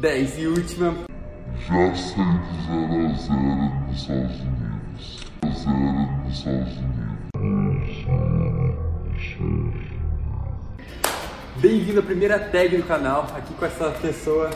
[0.00, 0.94] 10 e última.
[1.66, 3.40] Já sei do 0 a 0
[3.88, 5.26] nos Estados Unidos.
[5.42, 5.78] 0
[6.14, 6.76] nos Estados
[9.40, 9.88] Unidos.
[11.56, 14.50] Bem-vindo à primeira tag do canal, aqui com essa pessoa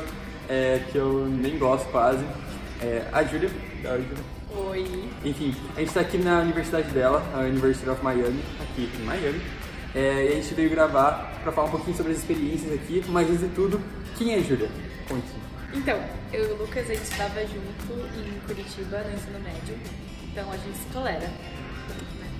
[0.48, 2.24] é, que eu nem gosto quase,
[2.80, 3.50] é, a Júlia.
[3.84, 4.24] Oi, Júlia.
[4.70, 5.08] Oi.
[5.24, 9.40] Enfim, a gente está aqui na universidade dela, a University of Miami, aqui em Miami.
[9.92, 13.28] É, e a gente veio gravar para falar um pouquinho sobre as experiências aqui, mas
[13.28, 13.80] antes de tudo,
[14.22, 14.68] quem é Júlia?
[15.08, 15.26] Conte.
[15.74, 15.98] Então,
[16.32, 19.78] eu e o Lucas, a gente estava junto em Curitiba, no ensino médio,
[20.30, 21.30] então a gente se tolera.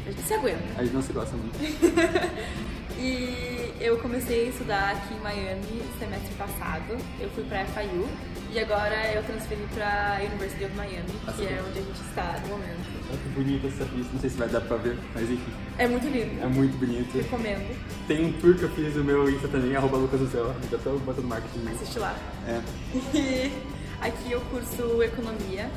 [0.07, 0.63] A gente se aguenta.
[0.77, 1.59] A gente não se gosta muito.
[3.03, 6.97] E eu comecei a estudar aqui em Miami semestre passado.
[7.21, 8.09] Eu fui pra FIU
[8.53, 12.49] e agora eu transferi pra University of Miami, que é onde a gente está no
[12.51, 12.93] momento.
[13.11, 15.89] Olha que bonita essa pista, não sei se vai dar pra ver, mas enfim, É
[15.89, 16.43] muito lindo.
[16.43, 17.13] é muito bonito.
[17.19, 17.77] Recomendo.
[18.07, 20.91] Tem um tour que eu fiz no meu Insta também, arroba Lucas Céu, já tô
[20.99, 21.69] botando marketing.
[21.75, 22.15] Assiste lá.
[22.47, 22.61] É.
[24.03, 25.69] E aqui eu curso economia,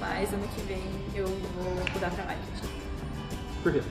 [0.00, 0.82] mas ano que vem
[1.14, 2.68] eu vou mudar pra marketing.
[3.62, 3.82] Por quê?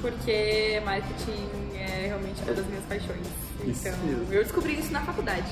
[0.00, 3.26] Porque marketing é realmente uma das minhas paixões.
[3.66, 4.26] Isso Então, mesmo.
[4.32, 5.50] eu descobri isso na faculdade.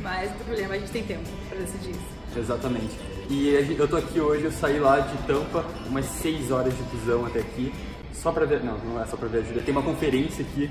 [0.00, 2.38] Mas tem problema, a gente tem tempo pra decidir isso.
[2.38, 2.90] Exatamente.
[3.28, 7.26] E eu tô aqui hoje, eu saí lá de Tampa, umas 6 horas de busão
[7.26, 7.72] até aqui,
[8.12, 8.64] só pra ver.
[8.64, 9.62] Não, não é só pra ver a Júlia.
[9.62, 10.70] Tem uma conferência aqui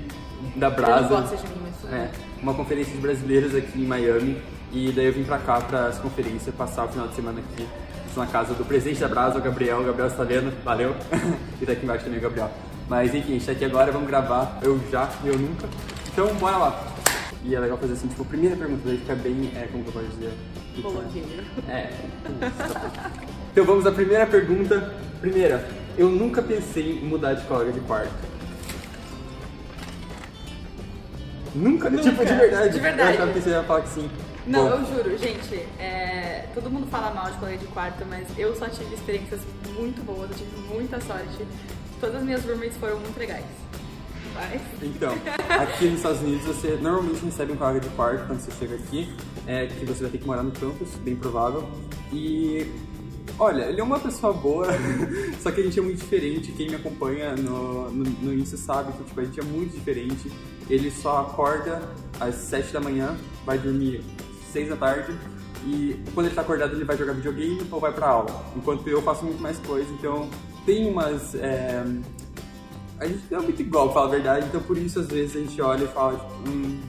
[0.56, 1.14] da Brasa.
[1.14, 2.10] Eu de mim, mas É,
[2.42, 4.42] uma conferência de brasileiros aqui em Miami.
[4.72, 7.66] E daí eu vim pra cá pra essa conferência, passar o final de semana aqui.
[8.06, 9.80] Estou na casa do presidente da Brasa, o Gabriel.
[9.80, 10.94] O Gabriel está vendo, valeu.
[11.60, 12.50] e tá aqui embaixo também o Gabriel.
[12.92, 14.58] Mas enfim, a gente tá aqui agora, vamos gravar.
[14.60, 15.66] Eu já, eu nunca.
[16.12, 16.92] Então bora lá.
[17.42, 19.92] E é legal fazer assim, tipo, primeira pergunta, daí fica bem, é, como que eu
[19.94, 20.32] posso dizer?
[20.76, 21.42] Blogueiro.
[21.70, 21.90] É.
[23.50, 24.94] Então vamos à primeira pergunta.
[25.22, 28.12] Primeira, eu nunca pensei em mudar de colega de quarto.
[31.54, 31.88] Nunca?
[31.88, 32.02] Nunca.
[32.02, 32.72] Tipo, de verdade.
[32.74, 33.08] De verdade.
[33.08, 34.10] Eu achava que você ia falar que sim.
[34.46, 38.28] Não, Bom, eu juro, gente, é, todo mundo fala mal de colega de quarto, mas
[38.36, 39.40] eu só tive experiências
[39.78, 41.46] muito boas, eu tive muita sorte.
[42.02, 43.44] Todas as minhas roommates foram muito legais.
[44.34, 44.60] Mas.
[44.82, 45.14] Então,
[45.48, 49.14] aqui nos Estados Unidos você normalmente recebe um colega de quarto quando você chega aqui,
[49.46, 51.62] é que você vai ter que morar no campus, bem provável.
[52.12, 52.66] E
[53.38, 54.66] olha, ele é uma pessoa boa,
[55.40, 56.50] só que a gente é muito diferente.
[56.50, 60.28] Quem me acompanha no, no, no Insta sabe que tipo, a gente é muito diferente.
[60.68, 61.88] Ele só acorda
[62.18, 64.02] às 7 da manhã, vai dormir
[64.52, 65.16] 6 da tarde.
[65.64, 68.44] E quando ele tá acordado, ele vai jogar videogame ou vai pra aula.
[68.56, 70.28] Enquanto eu faço muito mais coisa, então
[70.64, 71.34] tem umas.
[71.34, 71.84] é,
[72.98, 75.36] a gente não é muito igual, pra falar a verdade, então por isso às vezes
[75.36, 76.80] a gente olha e fala, tipo, hum,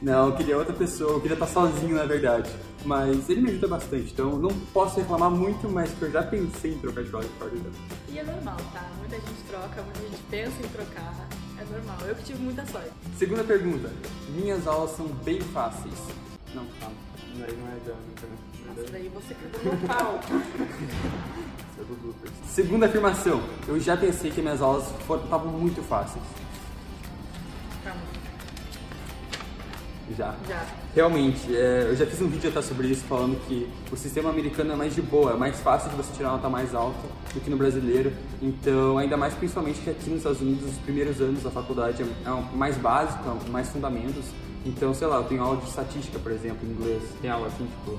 [0.00, 2.50] não, eu queria outra pessoa, eu queria estar sozinho na verdade.
[2.82, 6.78] Mas ele me ajuda bastante, então não posso reclamar muito, mas eu já pensei em
[6.78, 7.72] trocar de quarto dele.
[8.08, 8.88] E é normal, tá?
[8.98, 11.28] Muita gente troca, muita gente pensa em trocar.
[11.58, 11.98] É normal.
[12.08, 12.90] Eu que tive muita sorte.
[13.18, 13.90] Segunda pergunta,
[14.34, 15.92] minhas aulas são bem fáceis.
[16.54, 16.96] Não, calma,
[17.36, 20.20] é, não é da- não é Nossa, da- daí você cagou no pau.
[21.80, 22.46] É.
[22.46, 24.84] Segunda afirmação, eu já pensei que minhas aulas
[25.24, 26.22] estavam muito fáceis.
[27.82, 28.00] Calma.
[30.16, 30.34] Já.
[30.48, 30.66] Já.
[30.94, 34.72] Realmente, é, eu já fiz um vídeo até sobre isso, falando que o sistema americano
[34.72, 37.00] é mais de boa, é mais fácil de você tirar uma nota mais alta
[37.32, 38.12] do que no brasileiro.
[38.42, 42.56] Então, ainda mais principalmente que aqui nos Estados Unidos, os primeiros anos da faculdade é,
[42.56, 44.24] mais básico, é mais fundamentos.
[44.64, 47.02] Então, sei lá, eu tenho aula de estatística, por exemplo, em inglês.
[47.22, 47.98] Tem aula assim, tipo.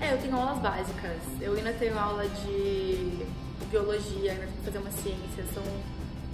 [0.00, 1.20] É, eu tenho aulas básicas.
[1.40, 3.24] Eu ainda tenho aula de
[3.70, 5.44] biologia, ainda tenho que fazer uma ciência.
[5.52, 5.62] São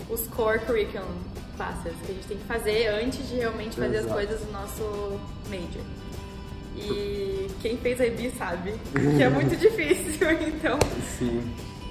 [0.08, 1.18] os core curriculum
[1.60, 4.06] classes que a gente tem que fazer antes de realmente fazer Exato.
[4.06, 5.84] as coisas do nosso major.
[6.74, 10.78] E quem fez a IB sabe que é muito difícil, então.
[11.18, 11.42] Sim.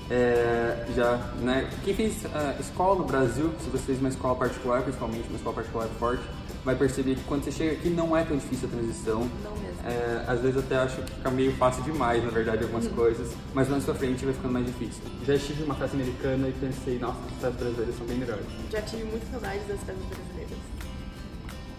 [0.09, 1.69] É, já, né?
[1.83, 5.55] Quem fez ah, escola no Brasil, se você fez uma escola particular, principalmente uma escola
[5.55, 6.23] particular forte,
[6.65, 9.29] vai perceber que quando você chega aqui não é tão difícil a transição.
[9.43, 9.79] Não mesmo.
[9.85, 13.69] É, às vezes até acho que fica meio fácil demais, na verdade, algumas coisas, mas
[13.69, 15.03] mais pra frente vai ficando mais difícil.
[15.25, 18.45] Já estive numa festa americana e pensei, nossa, as festas brasileiras são bem melhores.
[18.71, 20.57] Já tive muita saudade das festas brasileiras.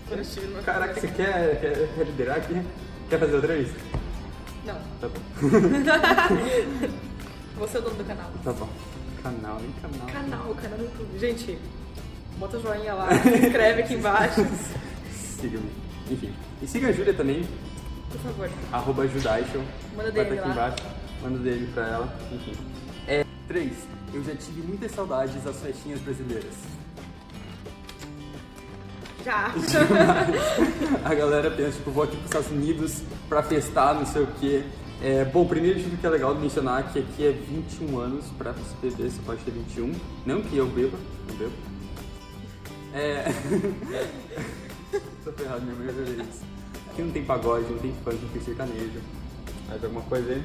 [0.07, 2.63] Quando eu estive numa Caraca, você quer, quer, quer liderar aqui?
[3.09, 3.71] Quer fazer outra vez?
[4.65, 4.79] Não.
[5.01, 7.01] Tá bom.
[7.61, 8.31] Você é o dono do canal.
[8.43, 8.69] Tá bom.
[9.23, 10.07] Canal, nem canal.
[10.07, 11.19] Canal, canal no YouTube.
[11.19, 11.59] Gente,
[12.39, 14.41] bota o joinha lá, se inscreve aqui embaixo.
[15.13, 15.71] Siga-me.
[16.11, 16.33] Enfim.
[16.63, 17.47] E siga a Júlia também,
[18.11, 18.51] Por favor.
[18.73, 19.05] arroba.
[19.05, 19.13] Manda
[19.95, 20.53] Vai dele estar aqui lá.
[20.53, 20.85] embaixo.
[21.23, 22.19] Manda dele pra ela.
[22.33, 22.53] Enfim.
[23.07, 23.73] É, três.
[24.15, 26.55] Eu já tive muitas saudades das festinhas brasileiras.
[29.23, 29.53] Já.
[31.05, 34.65] A galera pensa, tipo, vou aqui pros Estados Unidos pra festar, não sei o quê.
[35.03, 38.75] É, bom, primeiro tudo que é legal mencionar que aqui é 21 anos pra você
[38.83, 39.95] beber, você pode ter 21.
[40.27, 40.99] Não que eu beba,
[41.29, 41.53] eu bebo.
[42.93, 43.25] É.
[45.25, 46.45] Tô ferrado, minha mãe vai isso.
[46.91, 49.01] Aqui não tem pagode, não tem funk, não tem sertanejo.
[49.69, 50.45] Mais alguma coisa aí?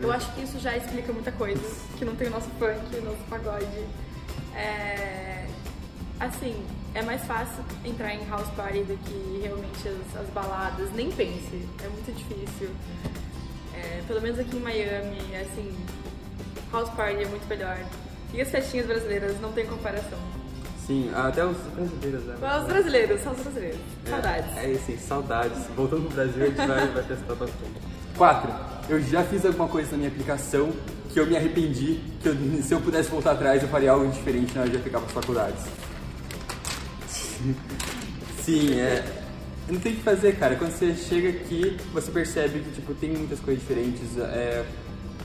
[0.00, 1.60] Eu acho que isso já explica muita coisa,
[1.98, 3.66] que não tem o nosso funk, o nosso pagode.
[4.54, 5.46] É...
[6.20, 6.56] Assim,
[6.94, 10.90] é mais fácil entrar em house party do que realmente as, as baladas.
[10.94, 12.70] Nem pense, é muito difícil.
[14.08, 15.74] É, pelo menos aqui em Miami, assim,
[16.72, 17.78] house party é muito melhor.
[18.32, 20.18] E as festinhas brasileiras não tem comparação.
[20.86, 22.34] Sim, até os brasileiros, né?
[22.34, 23.78] Os brasileiros, são os brasileiros.
[24.06, 24.56] É, Saudades.
[24.56, 25.58] É, sim, saudades.
[25.76, 27.72] Voltando pro Brasil, a gente vai, vai testar bastante.
[28.16, 28.50] Quatro,
[28.88, 30.72] eu já fiz alguma coisa na minha aplicação
[31.12, 34.54] que eu me arrependi, que eu- se eu pudesse voltar atrás eu faria algo diferente
[34.54, 35.62] na hora de aplicar para faculdades.
[38.42, 39.04] Sim, é.
[39.68, 40.56] Não tem o que fazer, cara.
[40.56, 44.16] Quando você chega aqui, você percebe que tipo, tem muitas coisas diferentes.
[44.18, 44.64] É,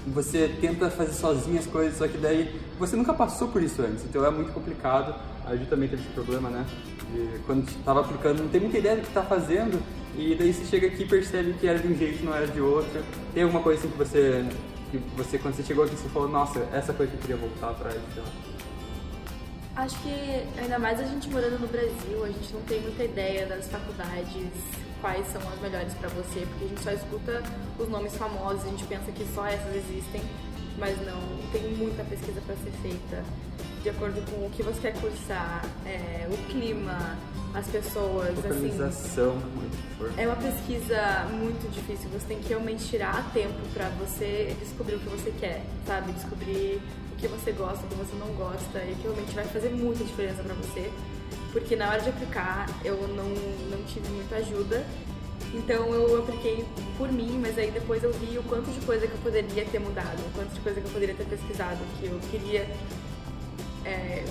[0.07, 4.03] você tenta fazer sozinho as coisas, só que daí você nunca passou por isso antes,
[4.03, 5.15] então é muito complicado.
[5.45, 6.65] A Ju também teve esse problema, né?
[7.45, 9.81] Quando estava aplicando, não tem muita ideia do que está fazendo,
[10.17, 12.59] e daí você chega aqui e percebe que era de um jeito, não era de
[12.59, 13.01] outro.
[13.33, 14.45] Tem alguma coisa assim que você,
[14.91, 17.69] que você quando você chegou aqui, você falou, nossa, essa coisa que eu queria voltar
[17.69, 17.95] atrás.
[18.11, 18.52] Então.
[19.75, 23.47] Acho que ainda mais a gente morando no Brasil, a gente não tem muita ideia
[23.47, 24.51] das faculdades,
[25.01, 27.41] quais são as melhores pra você, porque a gente só escuta
[27.79, 30.21] os nomes famosos, a gente pensa que só essas existem,
[30.77, 31.19] mas não,
[31.51, 33.23] tem muita pesquisa pra ser feita
[33.81, 37.17] de acordo com o que você quer cursar, é, o clima,
[37.53, 38.47] as pessoas, assim.
[38.47, 40.21] Organização, muito forte.
[40.21, 44.99] É uma pesquisa muito difícil, você tem que realmente tirar tempo pra você descobrir o
[44.99, 46.13] que você quer, sabe?
[46.13, 46.79] Descobrir
[47.23, 50.43] que você gosta, o que você não gosta e que realmente vai fazer muita diferença
[50.43, 50.91] pra você.
[51.53, 53.29] Porque na hora de aplicar eu não,
[53.69, 54.85] não tive muita ajuda,
[55.53, 56.65] então eu apliquei
[56.97, 59.79] por mim, mas aí depois eu vi o quanto de coisa que eu poderia ter
[59.79, 62.67] mudado, o quanto de coisa que eu poderia ter pesquisado, que eu queria
[63.85, 64.25] é,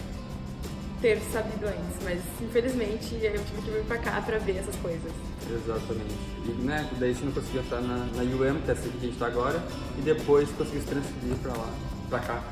[1.00, 5.12] ter sabido antes, mas infelizmente eu tive que vir pra cá pra ver essas coisas.
[5.48, 6.14] Exatamente.
[6.44, 9.00] E né, daí você não conseguiu entrar na, na UM, que é essa que a
[9.00, 9.62] gente está agora,
[9.96, 11.70] e depois conseguiu se transferir pra lá,
[12.10, 12.42] pra cá.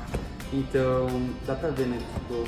[0.53, 1.07] Então,
[1.47, 1.99] dá pra ver, né?
[2.13, 2.43] Tipo,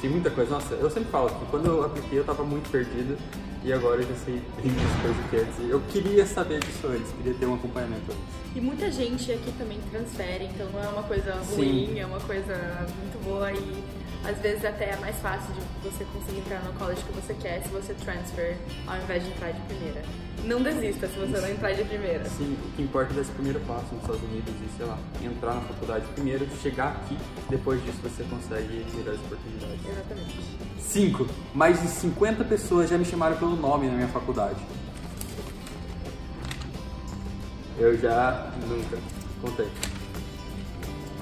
[0.00, 0.50] tem muita coisa.
[0.50, 3.16] Nossa, eu sempre falo que quando eu apliquei eu tava muito perdido,
[3.64, 5.70] e agora eu já sei muitas coisas que antes.
[5.70, 8.40] Eu queria saber disso antes, queria ter um acompanhamento antes.
[8.56, 11.56] E muita gente aqui também transfere, então não é uma coisa Sim.
[11.56, 12.54] ruim, é uma coisa
[12.98, 13.84] muito boa e
[14.24, 17.62] às vezes até é mais fácil de você conseguir entrar no college que você quer
[17.62, 20.02] se você transfer ao invés de entrar de primeira.
[20.44, 22.22] Não desista se você não entrar de primeira.
[22.22, 24.98] Assim, o que importa é dar esse primeiro passo nos Estados Unidos e, sei lá,
[25.22, 27.16] entrar na faculdade primeiro, chegar aqui,
[27.48, 29.80] depois disso você consegue melhores oportunidades.
[29.86, 30.69] Exatamente.
[30.80, 31.26] 5.
[31.54, 34.60] Mais de 50 pessoas já me chamaram pelo nome na minha faculdade.
[37.78, 38.98] Eu já nunca
[39.40, 39.68] contei.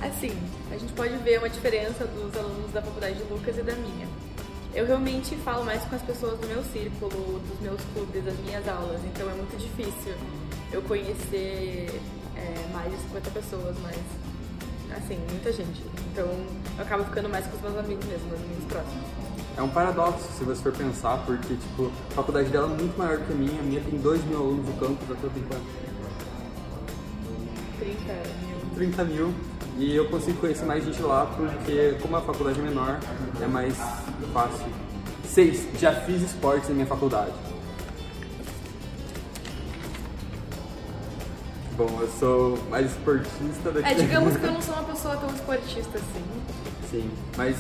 [0.01, 0.31] Assim,
[0.73, 4.09] a gente pode ver uma diferença dos alunos da faculdade de Lucas e da minha.
[4.75, 8.67] Eu realmente falo mais com as pessoas do meu círculo, dos meus clubes, das minhas
[8.69, 10.15] aulas, então é muito difícil
[10.73, 12.01] eu conhecer
[12.37, 13.97] é, mais de 50 pessoas, mas
[14.97, 15.83] assim, muita gente.
[16.13, 16.27] Então
[16.77, 19.18] eu acabo ficando mais com os meus amigos mesmo, meus amigos próximos.
[19.59, 23.19] É um paradoxo se você for pensar, porque tipo, a faculdade dela é muito maior
[23.19, 25.65] que a minha, a minha tem 2 mil alunos no campus, até eu tenho quanto?
[27.81, 28.13] 30
[28.47, 28.59] mil.
[28.77, 29.35] 30 mil.
[29.77, 33.01] E eu consigo conhecer mais gente lá porque, como a faculdade é menor,
[33.43, 33.75] é mais
[34.33, 34.67] fácil.
[35.25, 35.81] 6.
[35.81, 37.33] Já fiz esportes na minha faculdade.
[41.77, 43.89] Bom, eu sou mais esportista daqui.
[43.89, 46.25] É, digamos que eu não sou uma pessoa tão esportista assim.
[46.91, 47.57] Sim, mas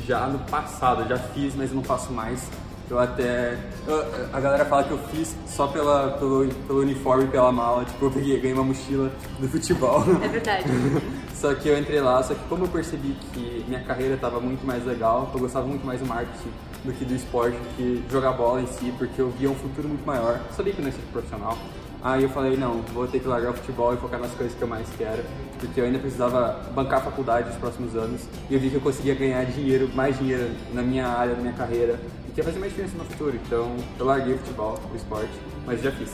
[0.00, 2.48] já no passado eu já fiz, mas eu não faço mais.
[2.88, 3.58] Eu até.
[3.86, 7.84] eu- a galera fala que eu fiz só pela, pelo, pelo uniforme e pela mala.
[7.84, 9.10] Tipo, eu peguei, ganhei uma mochila
[9.40, 10.04] do futebol.
[10.22, 10.64] É verdade.
[11.34, 14.66] Só que eu entrei lá, só que como eu percebi que minha carreira estava muito
[14.66, 16.48] mais legal, eu gostava muito mais do marketing
[16.82, 19.86] do que do esporte, do que jogar bola em si, porque eu via um futuro
[19.86, 20.40] muito maior.
[20.48, 21.58] Eu sabia que eu não ia ser profissional.
[22.02, 24.62] Aí eu falei, não, vou ter que largar o futebol e focar nas coisas que
[24.62, 25.24] eu mais quero,
[25.58, 28.80] porque eu ainda precisava bancar a faculdade nos próximos anos, e eu vi que eu
[28.80, 31.98] conseguia ganhar dinheiro, mais dinheiro na minha área, na minha carreira,
[32.28, 33.36] e que ia fazer mais diferença no futuro.
[33.44, 35.32] Então eu larguei o futebol, o esporte,
[35.66, 36.12] mas já fiz.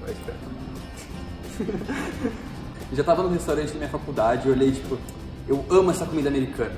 [0.00, 0.14] Vai.
[2.92, 4.96] Já tava no restaurante da minha faculdade, eu olhei tipo,
[5.48, 6.74] eu amo essa comida americana.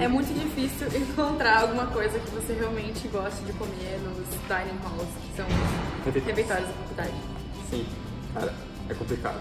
[0.00, 5.08] É muito difícil encontrar alguma coisa que você realmente goste de comer nos dining halls,
[5.20, 6.66] que são os Refeitórios.
[6.68, 7.12] da faculdade.
[7.70, 7.86] Sim,
[8.34, 8.54] cara,
[8.88, 9.40] é complicado.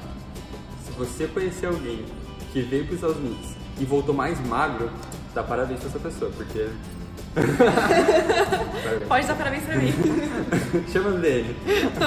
[0.86, 2.06] Se você conhecer alguém
[2.52, 4.92] que veio para os Estados Unidos e voltou mais magro,
[5.34, 6.68] dá parabéns pra essa pessoa, porque.
[9.08, 9.94] Pode dar parabéns pra mim.
[10.92, 11.56] Chama dele.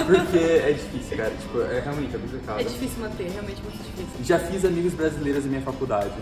[0.07, 1.31] Porque é difícil, cara.
[1.31, 2.61] Tipo, é realmente é complicado.
[2.61, 4.25] É difícil manter, realmente muito difícil.
[4.25, 6.13] Já fiz amigos brasileiros na minha faculdade.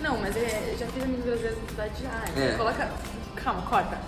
[0.00, 2.42] Não, mas é, já fiz amigos brasileiros na faculdade já.
[2.42, 2.56] É.
[2.56, 2.90] Coloca.
[3.36, 3.98] Calma, corta.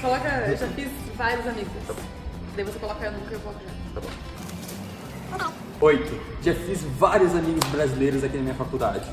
[0.00, 0.28] Coloca.
[0.28, 1.72] Eu já fiz vários amigos.
[2.56, 5.52] Daí você coloca eu nunca e eu coloco já.
[5.80, 6.42] Oito.
[6.42, 9.08] Já fiz vários amigos brasileiros aqui na minha faculdade.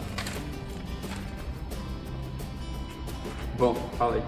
[3.57, 4.23] Bom, fala aí.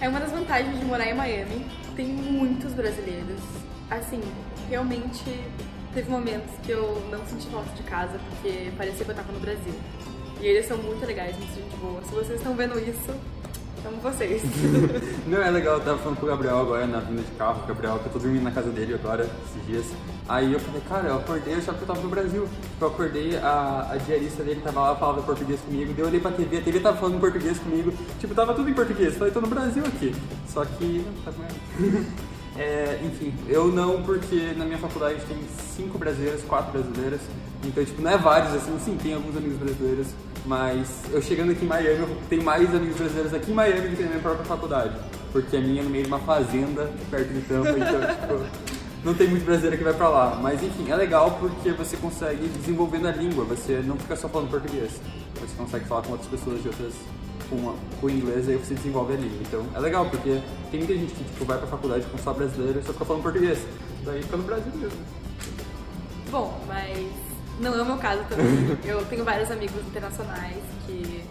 [0.00, 1.66] É uma das vantagens de morar em Miami.
[1.94, 3.40] Tem muitos brasileiros.
[3.90, 4.22] Assim,
[4.68, 5.22] realmente
[5.92, 9.40] teve momentos que eu não senti falta de casa porque parecia que eu tava no
[9.40, 9.74] Brasil.
[10.42, 12.02] E eles são muito legais, muito gente boa.
[12.02, 13.12] Se vocês estão vendo isso,
[13.86, 14.42] amo vocês.
[15.24, 17.66] Não, é legal, eu tava falando com o Gabriel agora na vinda de carro, o
[17.68, 19.86] Gabriel, que eu tô dormindo na casa dele agora, esses dias.
[20.28, 22.48] Aí eu falei, cara, eu acordei, eu achava que eu tava no Brasil.
[22.72, 26.18] Tipo, eu acordei, a, a diarista dele tava lá, falava português comigo, daí eu olhei
[26.18, 29.16] pra TV, a TV tava falando português comigo, tipo, tava tudo em português.
[29.16, 30.12] Falei, tô no Brasil aqui.
[30.48, 32.02] Só que, não?
[32.54, 35.38] É, enfim, eu não, porque na minha faculdade tem
[35.74, 37.20] cinco brasileiros, quatro brasileiras,
[37.64, 40.08] então, tipo, não é vários, assim, sim, tem alguns amigos brasileiros,
[40.44, 43.96] mas eu chegando aqui em Miami, eu tenho mais amigos brasileiros aqui em Miami do
[43.96, 44.96] que na minha própria faculdade,
[45.30, 48.00] porque a minha é no meio de uma fazenda, perto de Tampa, então,
[48.40, 48.72] tipo,
[49.04, 50.38] não tem muito brasileiro que vai pra lá.
[50.40, 54.50] Mas, enfim, é legal porque você consegue desenvolver na língua, você não fica só falando
[54.50, 55.00] português,
[55.34, 56.92] você consegue falar com outras pessoas de outras
[57.52, 59.38] com, com inglês aí você desenvolve a língua.
[59.42, 62.80] Então é legal, porque tem muita gente que tipo, vai pra faculdade com só brasileiro
[62.80, 63.58] e só fica falando português.
[64.04, 64.98] Daí fica no Brasil mesmo.
[66.30, 67.06] Bom, mas
[67.60, 68.78] não é o meu caso também.
[68.84, 71.22] Eu tenho vários amigos internacionais que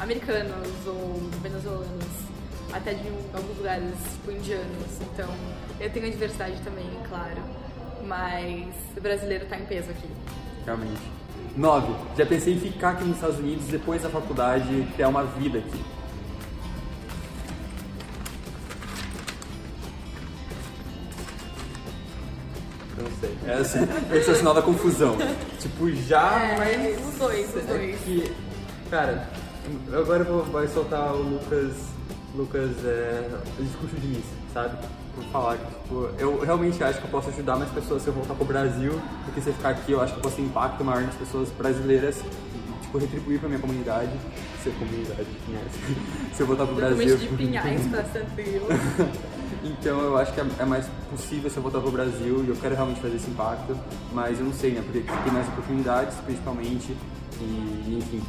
[0.00, 2.04] americanos ou venezuelanos,
[2.72, 5.00] até de alguns lugares tipo indianos.
[5.00, 5.28] Então
[5.80, 7.42] eu tenho a diversidade também, claro.
[8.06, 10.08] Mas o brasileiro tá em peso aqui.
[10.64, 11.00] Realmente.
[11.56, 11.94] 9.
[12.16, 15.58] Já pensei em ficar aqui nos Estados Unidos depois da faculdade e criar uma vida
[15.58, 15.82] aqui.
[23.10, 23.38] Não sei.
[23.46, 25.16] Essa, esse é o sinal da confusão.
[25.60, 27.06] Tipo, já, É, mas.
[27.08, 28.00] os dois, os É dois.
[28.00, 28.32] que,
[28.90, 29.28] cara,
[29.92, 31.72] agora eu vou vai soltar o Lucas.
[32.34, 33.30] Lucas é.
[33.58, 34.76] o discurso de início, sabe?
[35.16, 38.12] Vou falar que, tipo, eu realmente acho que eu posso ajudar mais pessoas se eu
[38.12, 39.92] voltar pro Brasil do que se eu ficar aqui.
[39.92, 43.48] Eu acho que eu posso ter impacto maior nas pessoas brasileiras e, tipo, retribuir pra
[43.48, 44.10] minha comunidade.
[44.62, 45.78] Ser comunidade, conhece?
[46.36, 47.16] se eu voltar pro Brasil.
[47.16, 48.66] De pinhais pra tranquilo.
[49.62, 52.56] Então eu acho que é é mais possível se eu voltar pro Brasil e eu
[52.56, 53.76] quero realmente fazer esse impacto,
[54.12, 54.82] mas eu não sei, né?
[54.82, 56.96] Porque tem mais oportunidades, principalmente,
[57.40, 58.22] e enfim,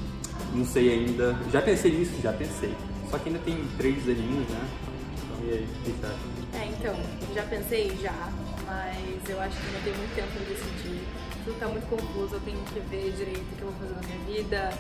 [0.54, 1.36] não sei ainda.
[1.52, 2.76] Já pensei nisso, já pensei.
[3.10, 4.68] Só que ainda tem três aninhos, né?
[5.44, 6.64] E aí, o que você acha?
[6.64, 6.96] É, então,
[7.34, 8.30] já pensei já,
[8.66, 11.02] mas eu acho que não tenho muito tempo pra decidir.
[11.46, 14.02] Tudo tá muito confuso, eu tenho que ver direito o que eu vou fazer na
[14.02, 14.74] minha vida,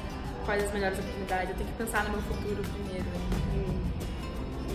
[0.45, 3.05] quais as melhores oportunidades, eu tenho que pensar no meu futuro primeiro.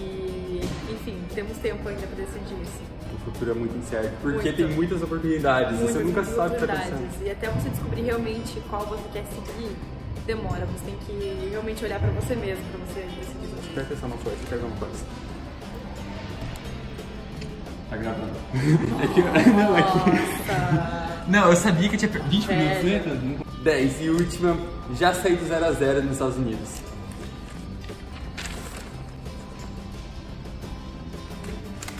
[0.02, 2.80] E, enfim, temos tempo ainda pra decidir isso.
[3.14, 4.56] O futuro é muito incerto, porque Muito.
[4.56, 7.26] tem muitas oportunidades, e você Muitas nunca sabe o que tá acontecendo.
[7.26, 9.70] E até você descobrir realmente qual você quer seguir,
[10.26, 10.66] demora.
[10.66, 13.48] Você tem que realmente olhar pra você mesmo, pra você decidir.
[13.48, 15.04] sobre Presta atenção numa coisa, quer ver uma coisa?
[17.90, 18.32] Tá gravando.
[19.02, 21.30] É que, não, é que...
[21.30, 22.84] Não, eu sabia que tinha 20 Velho.
[22.84, 23.38] minutos, né?
[23.62, 24.00] 10.
[24.02, 24.56] E última,
[24.98, 26.80] já saí do 0 a 0 nos Estados Unidos.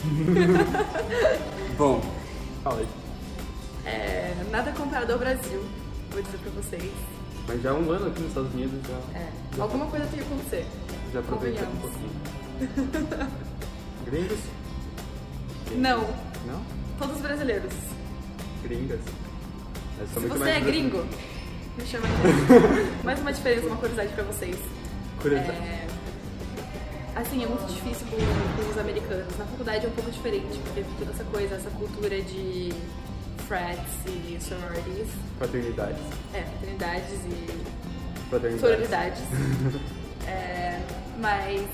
[1.78, 2.00] Bom,
[2.64, 2.88] fala aí.
[3.84, 5.64] É, nada comparado ao Brasil,
[6.10, 6.90] vou dizer pra vocês.
[7.48, 9.28] Mas já há um ano aqui nos Estados Unidos, já, É,
[9.60, 10.66] alguma coisa tem que acontecer.
[11.12, 12.10] já aproveitando um pouquinho.
[14.06, 14.38] Gringos?
[15.76, 16.00] Não,
[16.46, 16.62] Não?
[16.98, 17.72] todos brasileiros.
[18.62, 19.00] Gringas.
[20.12, 21.04] Se você mais é gringo,
[21.78, 22.12] me chama aqui.
[23.04, 24.56] Mais uma diferença, uma curiosidade pra vocês.
[25.20, 25.58] Curiosidade.
[25.58, 25.86] É,
[27.14, 29.36] assim, é muito difícil com, com os americanos.
[29.38, 32.72] Na faculdade é um pouco diferente, porque tem toda essa coisa, essa cultura de
[33.46, 35.08] frats e sororities.
[35.38, 36.02] Fraternidades.
[36.34, 37.62] É, fraternidades e
[38.30, 38.60] Fraternidades.
[38.60, 39.22] sororidades.
[40.24, 40.80] É,
[41.18, 41.66] mas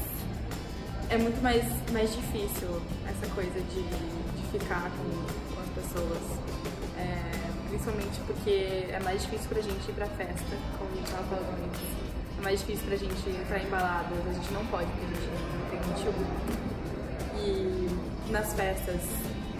[1.10, 6.18] é muito mais, mais difícil essa coisa de, de ficar com, com as pessoas.
[7.68, 11.24] É, principalmente porque é mais difícil pra gente ir pra festa, como a gente tava
[11.24, 11.80] falando antes.
[12.38, 16.04] É mais difícil pra gente entrar em baladas, a gente não pode, porque a gente
[16.04, 17.48] não tem 21.
[18.26, 19.00] E nas festas,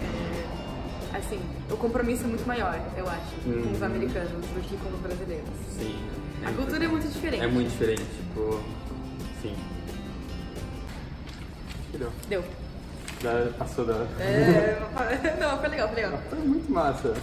[0.01, 1.39] é, assim,
[1.69, 3.85] o compromisso é muito maior, eu acho, com os Uhum.
[3.85, 5.49] americanos do que com os brasileiros.
[5.77, 5.99] Sim.
[6.45, 7.43] A cultura é muito diferente.
[7.43, 8.61] É muito diferente, tipo.
[9.41, 9.55] Sim.
[11.79, 12.11] Acho que deu.
[12.29, 12.43] Deu.
[13.21, 13.93] Já passou da.
[14.21, 14.79] É,
[15.39, 16.19] não, foi legal, foi legal.
[16.29, 17.13] Foi muito massa.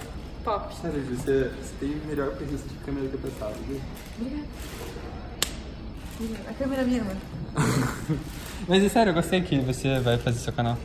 [0.46, 0.72] Pop.
[0.80, 3.80] Sério, você, você tem melhor presença de câmera que eu pensava, viu?
[4.20, 4.46] Obrigada.
[6.48, 7.20] A câmera é minha, mano.
[8.68, 10.78] Mas é sério, eu gostei que você vai fazer seu canal.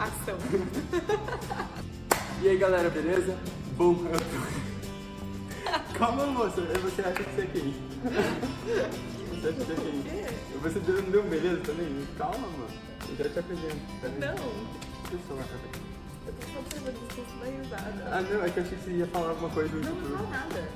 [0.00, 0.38] Ação.
[2.42, 3.36] E aí galera, beleza?
[3.76, 4.24] Bom, eu tô...
[5.98, 7.74] Calma moça, você acha que você é quem?
[9.44, 12.06] Você acha que você deu, não deu um beleza também?
[12.16, 12.66] Calma, mano.
[13.10, 13.76] Eu já te apresento.
[14.00, 14.18] Peraí.
[14.18, 14.34] Não,
[15.10, 15.80] Deixa eu falar com você.
[16.26, 18.16] eu tô só observando você da risada.
[18.16, 20.30] Ah não, é que eu achei que você ia falar alguma coisa Não, não fala
[20.30, 20.68] nada.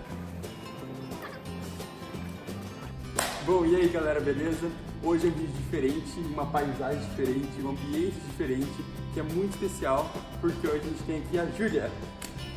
[3.46, 4.70] Bom, e aí galera, beleza?
[5.02, 8.84] Hoje é um vídeo diferente, uma paisagem diferente, um ambiente diferente,
[9.14, 11.90] que é muito especial, porque hoje a gente tem aqui a Júlia.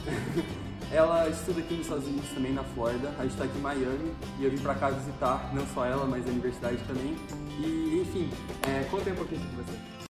[0.94, 3.14] Ela estuda aqui nos Estados Unidos também, na Flórida.
[3.18, 6.06] A gente tá aqui em Miami e eu vim pra cá visitar, não só ela,
[6.06, 7.16] mas a universidade também.
[7.60, 8.30] E, enfim,
[8.68, 10.02] é, aí um pouquinho sobre você.